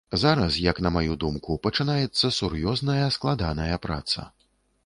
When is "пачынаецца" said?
1.67-2.33